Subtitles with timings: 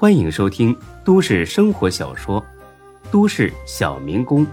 [0.00, 0.72] 欢迎收听
[1.04, 2.40] 都市生活小说
[3.10, 4.46] 《都市小民工》，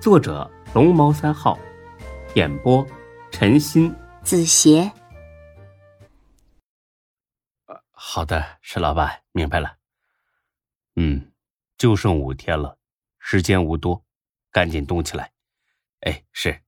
[0.00, 1.58] 作者龙猫三号，
[2.36, 2.86] 演播
[3.32, 4.92] 陈鑫、子邪。
[7.90, 9.78] 好的，石老板，明白了。
[10.94, 11.32] 嗯，
[11.76, 12.78] 就剩五天了，
[13.18, 14.04] 时间无多，
[14.52, 15.32] 赶紧动起来。
[16.02, 16.62] 哎，是。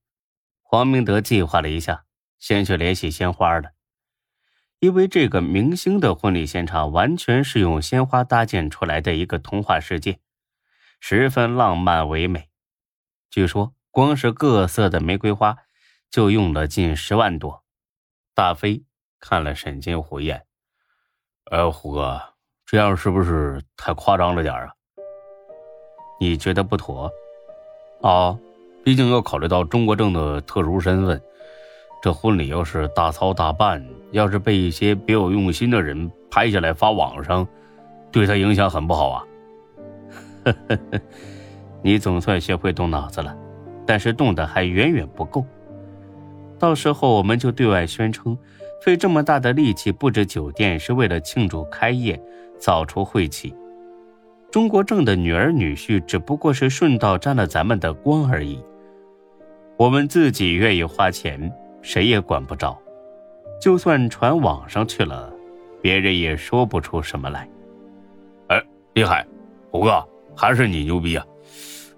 [0.63, 2.07] 黄明德计划了一下，
[2.41, 3.76] 先去联系鲜花了。
[4.87, 10.21] 因为这个明星的婚礼现场完全是用鲜花搭建出来的一个童话世界，
[11.01, 12.51] 十分浪漫唯美。
[13.29, 15.57] 据说光是各色的玫瑰花
[16.09, 17.65] 就用了近十万朵。
[18.33, 18.85] 大飞
[19.19, 20.47] 看了沈金虎一眼
[21.51, 22.23] ：“呃，虎哥，
[22.65, 24.73] 这样是不是太夸张了点啊？
[26.21, 27.11] 你觉得不妥？
[28.03, 28.39] 啊，
[28.85, 31.21] 毕竟要考虑到中国政的特殊身份。”
[32.01, 37.47] 这婚礼要是大操大办，要是被一些别有用心的人拍下来发网上，
[38.11, 39.25] 对他影响很不好啊。
[41.83, 43.37] 你总算学会动脑子了，
[43.85, 45.45] 但是动的还远远不够。
[46.59, 48.37] 到时候我们就对外宣称，
[48.83, 52.21] 费这么大的力气布置酒店是为了庆祝开业，
[52.59, 53.55] 早出晦气。
[54.51, 58.63] 中国政的女儿女婿只不过是顺道沾了咱们的光而已。
[59.77, 61.53] 我们自己愿意花钱。
[61.83, 62.77] 谁也管不着，
[63.61, 65.33] 就算传网上去了，
[65.81, 67.49] 别人也说不出什么来。
[68.49, 68.63] 哎，
[68.95, 69.27] 厉害，
[69.71, 70.07] 虎哥，
[70.37, 71.27] 还是你牛逼啊！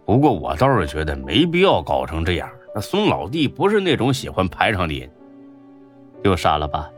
[0.05, 2.49] 不过我倒是觉得没必要搞成这样。
[2.75, 5.11] 那孙老弟不是那种喜欢排场的人，
[6.23, 6.91] 又傻了吧？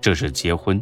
[0.00, 0.80] 这是结婚，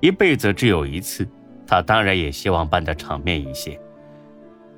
[0.00, 1.26] 一辈子只有一次，
[1.66, 3.80] 他当然也希望办的场面一些。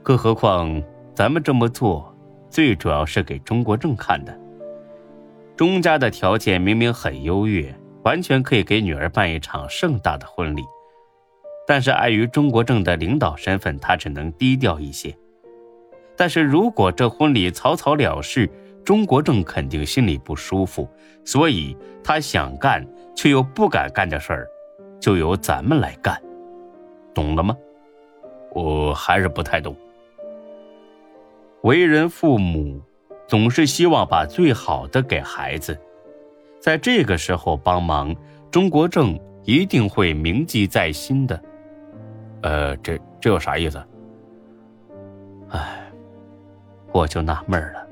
[0.02, 2.14] 更何况咱们这么做，
[2.48, 4.38] 最主要是给中国正看的。
[5.56, 10.62] 钟家的条件明明很优越，完全可以给女儿办一场盛大的婚礼，
[11.66, 15.16] 但是碍于中国政的领导身份，他只能低调一些。
[16.14, 18.50] 但是如果这婚礼草草了事，
[18.84, 20.86] 中国政肯定心里不舒服，
[21.24, 21.74] 所以
[22.04, 24.46] 他想干却又不敢干的事儿，
[25.00, 26.20] 就由咱们来干，
[27.14, 27.56] 懂了吗？
[28.52, 29.74] 我还是不太懂。
[31.62, 32.78] 为人父母。
[33.26, 35.78] 总是希望把最好的给孩子，
[36.60, 38.14] 在这个时候帮忙，
[38.50, 41.42] 中国政一定会铭记在心的。
[42.42, 43.82] 呃，这这有啥意思？
[45.50, 45.90] 哎，
[46.92, 47.86] 我就纳闷了。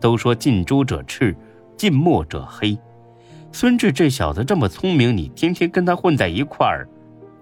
[0.00, 1.36] 都说近朱者赤，
[1.76, 2.78] 近墨者黑。
[3.52, 6.88] 孙志这小子这么聪明，你天天跟他混在一块儿，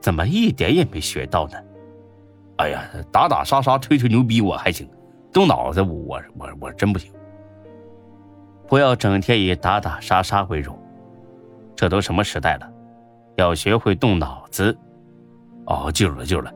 [0.01, 1.59] 怎么一点也没学到呢？
[2.57, 4.89] 哎呀，打打杀杀，吹吹牛逼我还行，
[5.33, 7.13] 动脑子我我我真不行。
[8.69, 10.79] 不要整天以打打杀杀为荣，
[11.75, 12.71] 这都什么时代了，
[13.37, 14.77] 要学会动脑子。
[15.65, 16.53] 哦，记住了，记住了。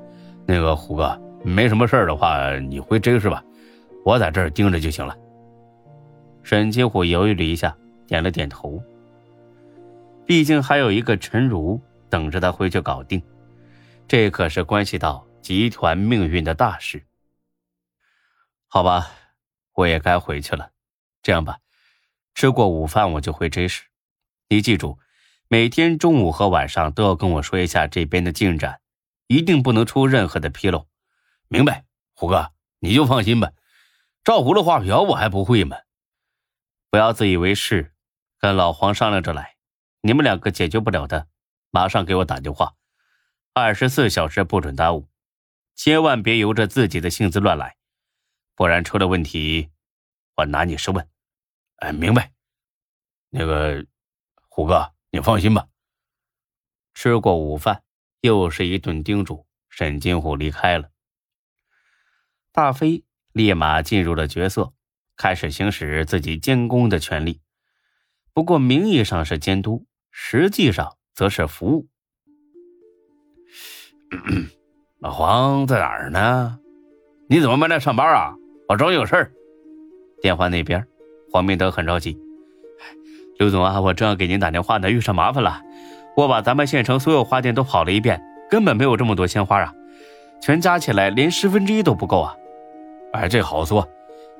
[0.46, 3.42] 那个虎哥，没什么事的话，你回真是吧？
[4.04, 5.16] 我在这儿盯着就行了。
[6.42, 7.74] 沈金虎犹豫了一下，
[8.06, 8.82] 点了点头。
[10.26, 11.80] 毕竟还有一个陈如
[12.10, 13.22] 等着他回去搞定，
[14.06, 17.02] 这可是关系到集团命运的大事。
[18.66, 19.08] 好吧，
[19.72, 20.68] 我也该回去了。
[21.22, 21.56] 这样吧。
[22.34, 23.84] 吃过午饭我就回 J 市，
[24.48, 24.98] 你记住，
[25.48, 28.80] 每天中午和晚上都要跟我说一下这边的进展，
[29.26, 30.88] 一定不能出任何的纰漏。
[31.48, 31.84] 明白，
[32.14, 33.52] 虎哥，你就放心吧。
[34.24, 35.76] 照葫芦画瓢我还不会吗？
[36.90, 37.92] 不要自以为是，
[38.38, 39.56] 跟老黄商量着来。
[40.00, 41.28] 你们两个解决不了的，
[41.70, 42.74] 马上给我打电话，
[43.52, 45.08] 二十四小时不准耽误，
[45.76, 47.76] 千万别由着自己的性子乱来，
[48.56, 49.70] 不然出了问题，
[50.36, 51.08] 我拿你是问。
[51.76, 52.32] 哎，明白。
[53.30, 53.86] 那个
[54.48, 55.66] 虎哥，你放心吧。
[56.94, 57.82] 吃过午饭，
[58.20, 60.90] 又是一顿叮嘱，沈金虎离开了。
[62.52, 64.74] 大飞立马进入了角色，
[65.16, 67.40] 开始行使自己监工的权利。
[68.34, 71.88] 不过名义上是监督，实际上则是服务。
[75.00, 76.60] 老黄在哪儿呢？
[77.28, 78.36] 你怎么没来上班啊？
[78.68, 79.32] 我找你有事儿。
[80.20, 80.86] 电话那边。
[81.32, 82.18] 黄明德很着急，
[83.38, 85.62] 刘总啊，我正要给您打电话呢，遇上麻烦了。
[86.14, 89.72] 我把咱们县城所有花店都跑了一遍，根本没有这么多鲜花啊，
[90.42, 92.34] 全加起来连十分之一都不够啊。
[93.14, 93.88] 哎，这好说，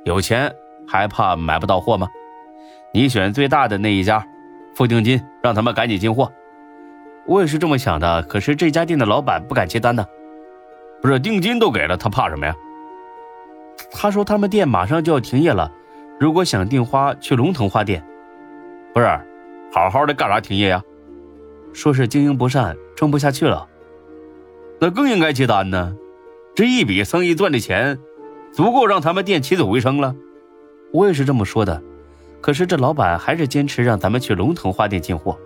[0.04, 0.54] 有钱
[0.86, 2.06] 还怕买不到货吗？
[2.92, 4.22] 你选最大的那一家，
[4.74, 6.30] 付定金，让他们赶紧进货。
[7.24, 10.04] 我也是这么想的，可是这家店的老板不敢接单呢。
[11.00, 12.54] 不是定金都给了，他怕什么呀？
[13.90, 15.72] 他说他们店马上就要停业了。
[16.22, 18.00] 如果想订花，去龙腾花店。
[18.94, 19.06] 不是，
[19.72, 20.80] 好好的干啥停业呀？
[21.72, 23.68] 说是经营不善，撑不下去了。
[24.80, 25.96] 那更应该接单呢。
[26.54, 27.98] 这一笔生意赚的钱，
[28.52, 30.14] 足够让他们店起死回生了。
[30.92, 31.82] 我也是这么说的，
[32.40, 35.36] 可是这老板还是坚持让咱们去龙腾花店进货。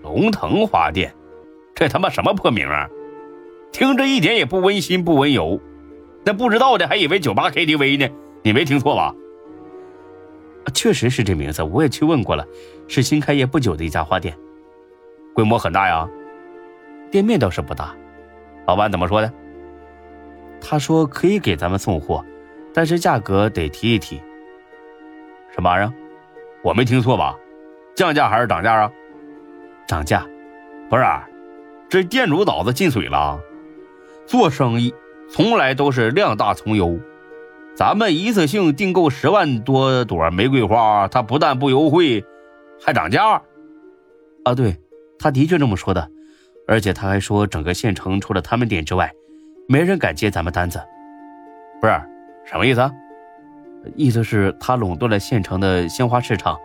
[0.00, 1.12] 龙腾花店，
[1.74, 2.86] 这他妈什么破名啊！
[3.72, 5.58] 听着一点也不温馨不温柔。
[6.24, 8.14] 那不知道的还以为酒吧 KTV 呢，
[8.44, 9.12] 你没听错吧？
[10.74, 12.46] 确实是这名字，我也去问过了，
[12.88, 14.36] 是新开业不久的一家花店，
[15.34, 16.08] 规模很大呀。
[17.10, 17.94] 店面倒是不大，
[18.66, 19.32] 老板怎么说的？
[20.60, 22.24] 他说可以给咱们送货，
[22.72, 24.22] 但是价格得提一提。
[25.50, 25.92] 什么玩意儿？
[26.62, 27.36] 我没听错吧？
[27.94, 28.90] 降价还是涨价啊？
[29.86, 30.24] 涨价？
[30.88, 31.04] 不是，
[31.88, 33.38] 这店主脑子进水了。
[34.24, 34.94] 做生意
[35.28, 36.98] 从来都是量大从优。
[37.74, 42.22] 咱们一次性订购十万多朵玫瑰花，他不但不优惠，
[42.84, 43.40] 还涨价。
[44.44, 44.76] 啊，对，
[45.18, 46.08] 他的确这么说的。
[46.68, 49.10] 而且他还说，整个县城除了他们店之外，
[49.68, 50.80] 没人敢接咱们单子。
[51.80, 52.00] 不是，
[52.44, 52.92] 什么意思啊？
[53.96, 56.56] 意思是，他垄断了县城的鲜花市场，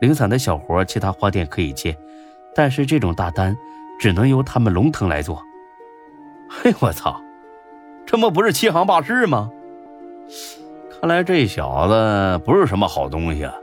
[0.00, 1.96] 零散的小活其他花店可以接，
[2.54, 3.56] 但是这种大单
[3.98, 5.42] 只能由他们龙腾来做。
[6.48, 7.20] 嘿，我操，
[8.06, 9.50] 这不不是欺行霸市吗？
[11.00, 13.54] 看来这小子不是什么好东西啊！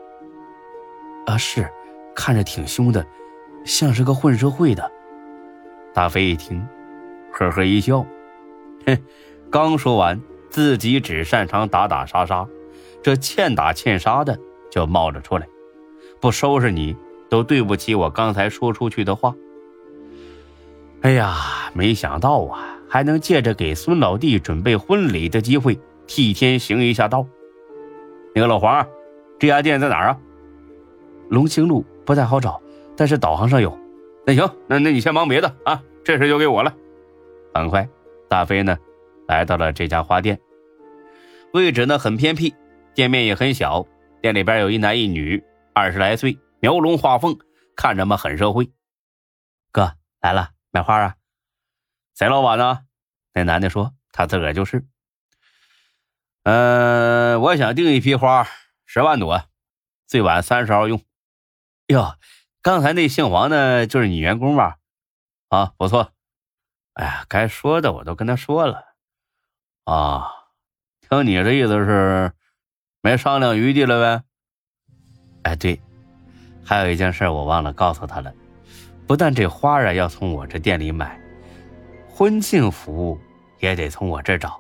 [1.28, 1.70] 啊，是，
[2.16, 3.06] 看着挺凶的，
[3.64, 4.92] 像是个混社会的。
[5.94, 6.66] 大飞一听，
[7.32, 8.06] 呵呵一笑，
[8.86, 8.98] 哼，
[9.50, 10.20] 刚说完，
[10.50, 12.48] 自己只擅长打打杀杀，
[13.04, 14.38] 这欠打欠杀的
[14.72, 15.48] 就冒了出来，
[16.20, 16.96] 不收拾你
[17.30, 19.34] 都对不起我刚才说出去的话。
[21.02, 27.28] 哎呀，没想到啊，还能借着给孙老弟准备婚礼的机会，替天行一下道。
[28.34, 28.88] 那个老黄，
[29.40, 30.20] 这家店在哪儿啊？
[31.30, 32.62] 龙兴路不太好找，
[32.96, 33.78] 但是导航上有。
[34.26, 36.74] 那行，那那你先忙别的啊，这事交给我了。
[37.54, 37.88] 很快，
[38.30, 38.78] 大飞呢
[39.28, 40.40] 来到了这家花店，
[41.54, 42.56] 位置呢很偏僻，
[42.94, 43.86] 店面也很小。
[44.22, 45.44] 店里边有一男一女，
[45.74, 47.38] 二十来岁，描龙画凤，
[47.76, 48.72] 看着嘛很社会。
[49.72, 51.16] 哥来了，买花啊？
[52.16, 52.80] 谁老板呢？
[53.34, 54.86] 那男的说他自个儿就是。
[56.50, 58.48] 嗯，我想订一批花，
[58.86, 59.44] 十万朵，
[60.08, 61.02] 最晚三十号用。
[61.88, 62.16] 哟。
[62.62, 64.78] 刚才那姓王的，就是你员工吧？
[65.50, 66.14] 啊，不错。
[66.94, 68.82] 哎呀，该说的我都跟他说了。
[69.84, 70.32] 啊，
[71.02, 72.32] 听你这意思是
[73.02, 74.24] 没商量余地了呗？
[75.44, 75.82] 哎，对，
[76.64, 78.34] 还有一件事我忘了告诉他了。
[79.06, 81.20] 不但这花啊要从我这店里买，
[82.08, 83.20] 婚庆服务
[83.60, 84.58] 也得从我这找，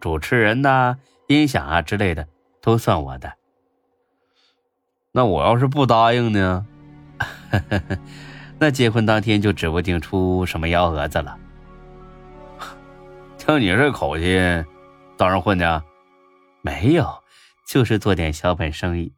[0.00, 0.98] 主持人呐、
[1.30, 2.26] 音响啊之类的
[2.60, 3.32] 都算我的。
[5.12, 6.66] 那我要是不答应呢？
[8.58, 11.38] 那结婚当天就指不定出什么幺蛾子了。
[13.38, 14.64] 听你这口气，
[15.16, 15.80] 当上混的？
[16.62, 17.08] 没有，
[17.64, 19.12] 就是做点小本生意。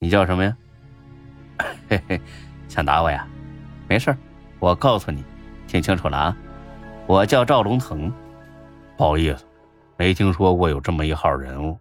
[0.00, 0.56] 你叫什么呀？
[1.88, 2.20] 嘿嘿，
[2.66, 3.28] 想打我呀？
[3.88, 4.14] 没事
[4.58, 5.24] 我告诉你，
[5.68, 6.36] 听清楚了啊！
[7.06, 8.12] 我叫赵龙腾。
[8.96, 9.45] 不好意思，
[9.96, 11.78] 没听说过有这么一号人物。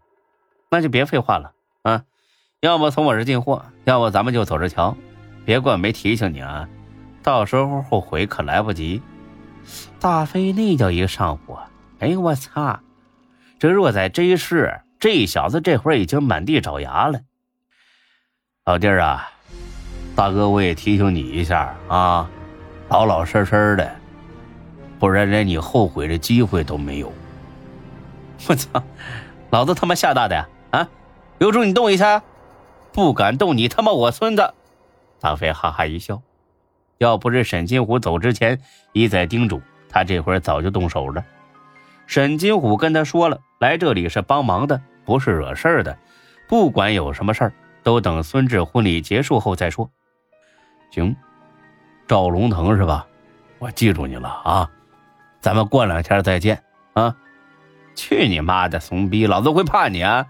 [0.70, 1.54] 那就别废话了
[1.84, 2.04] 啊！
[2.62, 4.96] 要么从我这进货，要么咱们就走着瞧。
[5.46, 6.68] 别怪我没提醒你啊，
[7.22, 9.02] 到时候后悔可来不及。
[10.00, 11.60] 大飞那叫一个上火，
[12.00, 12.80] 哎呦我操！
[13.60, 17.20] 这若在这一世，这小子这会儿已经满地找牙了。
[18.66, 19.30] 老弟儿啊，
[20.16, 22.30] 大哥我也提醒你一下啊，
[22.90, 23.96] 老老实实的，
[24.98, 27.14] 不然连你后悔的机会都没有。
[28.50, 28.84] 我操，
[29.50, 30.48] 老子他妈吓大的呀！
[30.72, 30.88] 啊，
[31.40, 32.22] 有种你动一下，
[32.92, 34.54] 不敢动你他妈我孙子！
[35.20, 36.22] 大飞哈哈一笑，
[36.98, 38.62] 要不是沈金虎走之前
[38.94, 41.24] 一再叮嘱，他这会儿早就动手了。
[42.08, 45.98] 沈金虎跟他说了，来这里是帮忙的，不是惹事儿的。
[46.48, 49.90] 不管有什么事儿，都等孙志婚礼结束后再说。
[50.92, 51.16] 行，
[52.08, 53.08] 赵龙腾是吧？
[53.58, 54.70] 我记住你了啊！
[55.40, 56.62] 咱们过两天再见
[56.94, 57.16] 啊！
[57.96, 60.28] 去你妈的怂逼，老子会怕你啊？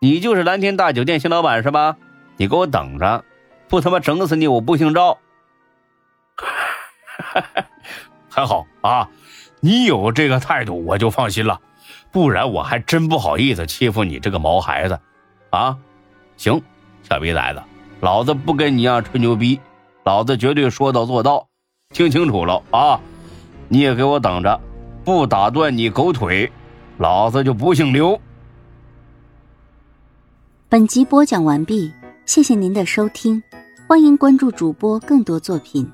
[0.00, 1.96] 你就是蓝天大酒店新老板是吧？
[2.36, 3.24] 你给我等着！
[3.68, 4.48] 不他妈整死你！
[4.48, 5.18] 我不姓赵。
[8.28, 9.08] 还好啊，
[9.60, 11.60] 你有这个态度我就放心了，
[12.10, 14.98] 不然我还真不好意思欺负你这个毛孩子。
[15.50, 15.76] 啊，
[16.36, 16.62] 行，
[17.02, 17.62] 小逼崽子，
[18.00, 19.60] 老子不跟你一样吹牛逼，
[20.04, 21.46] 老子绝对说到做到，
[21.90, 22.98] 听清楚了啊！
[23.68, 24.60] 你也给我等着，
[25.04, 26.50] 不打断你狗腿，
[27.00, 28.20] 老子就不姓刘。
[30.68, 31.90] 本集播讲完毕，
[32.26, 33.42] 谢谢您的收听。
[33.88, 35.90] 欢迎关注主播更多作品。